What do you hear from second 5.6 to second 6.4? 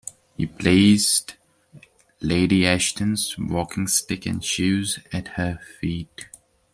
feet.